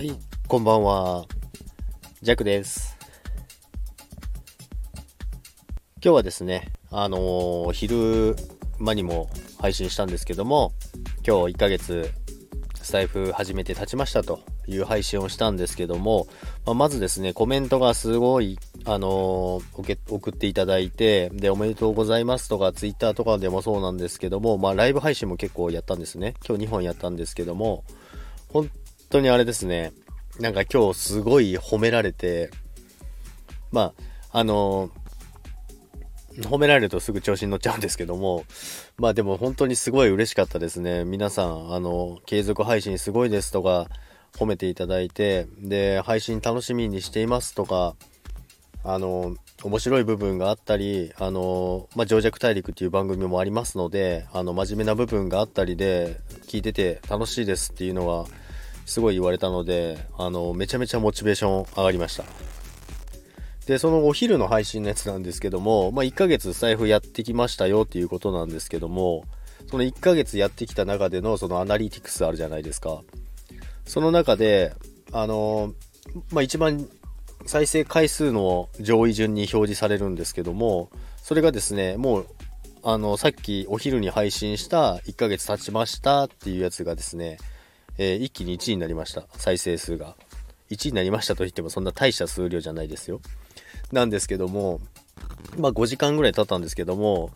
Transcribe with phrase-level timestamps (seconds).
[0.00, 0.18] はい、
[0.48, 1.26] こんばんは。
[2.22, 2.96] ジャックです。
[5.96, 8.34] 今日はですね、あのー、昼
[8.78, 9.28] 間にも
[9.58, 10.72] 配信したんですけども、
[11.16, 12.10] 今日1ヶ月
[12.80, 16.28] スタイフ始めて経ちましたという配信をしたんですけども、
[16.64, 26.36] まあ、まずですね、コメントがすごい、あのー、送っていただいて、で、おめでとうございますとか、ツイッターとかでもそうなんですけども、まあ、ライブ配信も結構やったんですね。
[26.48, 27.84] 今日2本やったんですけども、
[28.48, 28.70] 本
[29.10, 29.92] 当にあれですね、
[30.38, 32.50] なんか今日すごい褒められて、
[33.72, 33.92] ま
[34.32, 38.44] あ、あのー、褒められるとすぐ調子に乗っちゃうんですけども、
[38.98, 41.04] まあでも本当にすごい嬉しかったですね。
[41.04, 43.88] 皆さん、あの、継続配信すごいですとか、
[44.36, 47.96] 褒めていただいて、で、配信楽しみにしていますとか、
[48.84, 58.26] あの、面白い部分があったり、あの、まあ、情弱大陸っていう番組もありますので、あの、真面目な部分があったりで、聞いてて楽しいですっていうのは、
[58.86, 62.24] すごい言われたので、あの、めちゃめちゃモチベーション上がりました。
[63.66, 69.24] で、そのお昼の配信のやつなんですけども、まあ、1ヶ月財布やってきましたよっていうことなんですけども、
[69.70, 73.02] その1ヶ月やってきた中でのそのアナリティクスあるじゃないですか。
[73.84, 74.74] その中で、
[75.12, 75.72] あの、
[76.32, 76.88] まあ、一番
[77.46, 80.90] 再生回数の上位順に表示されるんですけども、
[81.22, 82.26] それがですね、もう、
[82.82, 87.38] あの、さっきお昼に配信した1ヶ月経ちましたっていうやつがですね、
[88.02, 89.26] えー、一気に1位になりました。
[89.36, 90.16] 再生数が。
[90.70, 93.20] 1位になりましたと言ってもそんな大した数量じゃないですよ。
[93.92, 94.80] なんですけども、
[95.58, 97.30] まあ5時間ぐらい経ったんですけども、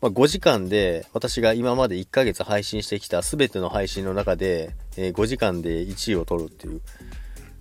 [0.00, 6.80] まあ、5時間で私が今まで1ヶ月配信してきた全ての配信の中で、えー、5時間で1位を取るっていう。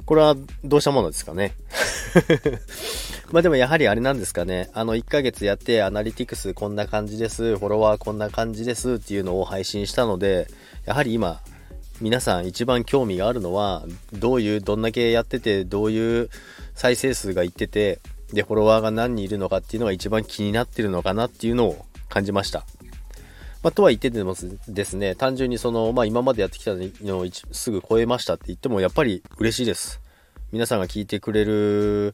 [0.06, 1.56] これはどうしたものですかね
[3.32, 4.70] まあでもやはりあれなんですかね。
[4.74, 7.58] あの1ヶ月やってアナリティクスこんな感じです。
[7.58, 10.48] フォロワーこんな感じですっていうのを配信したので、
[10.86, 11.42] やはり今
[12.02, 16.30] 皆さん一番興味があるのは、どういう、どんだけやってて、どういう
[16.74, 18.00] 再生数がいってて、
[18.34, 22.66] で、フォロワーが何人いるのかっていうのが一番気になってるのかなっていうのを感じました。
[23.64, 24.36] まあ、とは言ってても
[24.68, 30.02] ですね、単純にその、まあ、今までやってきたのをすぐ超えましたって言っても、やっぱり嬉しいです。
[30.52, 32.14] 皆さんが聞いてくれる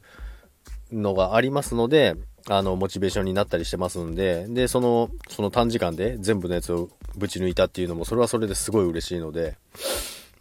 [0.92, 2.14] のがありますので、
[2.48, 9.56] あの、モチベーションになったりしてますんで、で、その、その短時間で全部のやつをぶち抜いたっていうのも、それはそれですごい嬉しいので、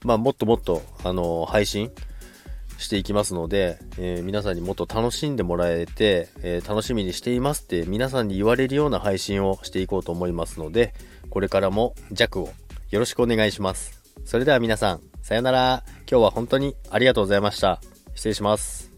[0.03, 1.91] まあ、もっともっと、あの、配信
[2.78, 10.94] していきますので、えー、皆さんにもっと楽しんでもらえて、えー、楽しみにしていますって皆さんに言われるような配信をしていこうと思いますので、
[11.29, 12.50] これからも弱を
[12.89, 14.01] よろしくお願いします。
[14.25, 15.83] それでは皆さん、さよなら。
[16.09, 17.79] 今日は本当にありがとうございました。
[18.16, 18.91] 失礼します。